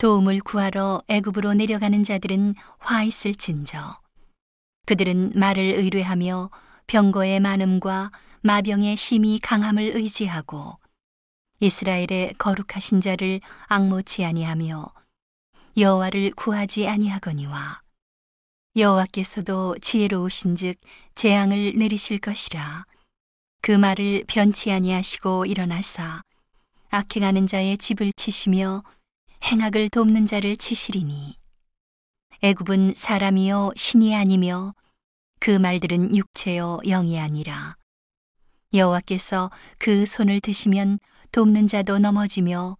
[0.00, 4.00] 도움을 구하러 애굽으로 내려가는 자들은 화 있을 진저.
[4.86, 6.48] 그들은 말을 의뢰하며
[6.86, 8.10] 병거의 많음과
[8.40, 10.78] 마병의 심히 강함을 의지하고
[11.60, 14.90] 이스라엘의 거룩하신 자를 악모치 아니하며
[15.76, 17.82] 여호와를 구하지 아니하거니와
[18.76, 20.80] 여호와께서도 지혜로우신즉
[21.14, 22.86] 재앙을 내리실 것이라.
[23.60, 26.22] 그 말을 변치 아니하시고 일어나사
[26.88, 28.82] 악행하는 자의 집을 치시며
[29.42, 31.36] 행악을 돕는 자를 치시리니.
[32.42, 34.74] 애굽은 사람이요 신이 아니며
[35.40, 37.76] 그 말들은 육체요 영이 아니라.
[38.72, 41.00] 여호와께서 그 손을 드시면
[41.32, 42.76] 돕는 자도 넘어지며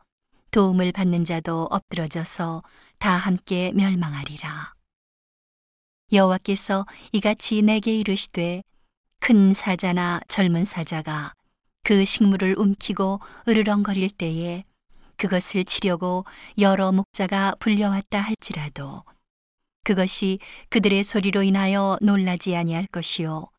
[0.51, 2.63] 도움을 받는 자도 엎드러져서
[2.99, 4.75] 다 함께 멸망하리라.
[6.13, 8.63] 여호와께서 이같이 내게 이르시되
[9.21, 11.35] 큰 사자나 젊은 사자가
[11.83, 14.65] 그 식물을 움키고 으르렁거릴 때에
[15.21, 16.25] 그것을 치려고
[16.57, 19.05] 여러 목자가 불려왔다 할지라도
[19.85, 20.39] 그것이
[20.71, 23.51] 그들의 소리로 인하여 놀라지 아니할 것이요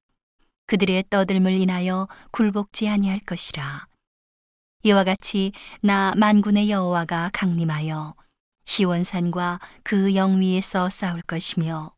[0.66, 3.86] 그들의 떠들물 인하여 굴복지 아니할 것이라.
[4.84, 5.52] 이와 같이
[5.82, 8.16] 나 만군의 여호와가 강림하여
[8.66, 11.94] 시원산과 그 영 위에서 싸울 것이며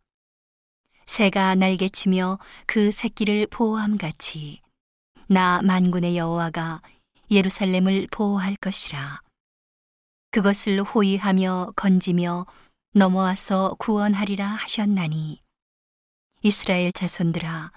[1.06, 4.62] 새가 날개치며 그 새끼를 보호함 같이
[5.28, 6.82] 나 만군의 여호와가
[7.32, 9.23] 예루살렘을 보호할 것이라
[10.34, 12.48] 그것을 호위하며 건지며
[12.96, 15.44] 넘어와서 구원하리라 하셨나니.
[16.42, 17.72] 이스라엘 자손들아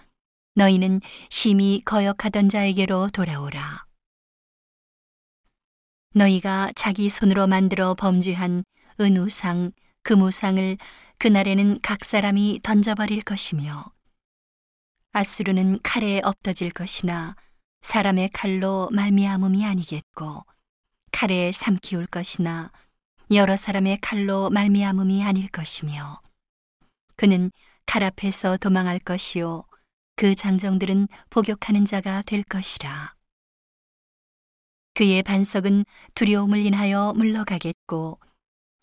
[0.55, 3.85] 너희는 심히 거역하던 자에게로 돌아오라.
[6.15, 8.65] 너희가 자기 손으로 만들어 범죄한
[8.99, 10.79] 은우상 금우상을
[11.19, 13.85] 그날에는 각 사람이 던져버릴 것이며
[15.13, 17.37] 아수르는 칼에 엎어질 것이나
[17.83, 20.47] 사람의 칼로 말미암음이 아니겠고
[21.17, 22.71] 칼에 삼키울 것이나
[23.31, 26.21] 여러 사람의 칼로 말미암음이 아닐 것이며
[27.17, 27.51] 그는
[27.87, 29.65] 칼 앞에서 도망할 것이요
[30.17, 33.15] 그 장정들은 복역하는 자가 될 것이라.
[34.93, 38.21] 그의 반석은 두려움을 인하여 물러가겠고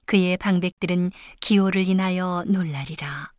[0.07, 3.31] 그의 방백들은 기호를 인하여 놀라리라.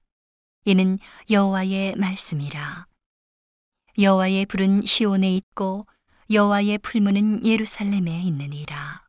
[0.67, 2.87] 이는 여호와의 말씀이라.
[3.99, 5.85] 여호와의 불은 시온에 있고
[6.31, 9.04] 여호와의 풀무는 예루살렘에 있느니라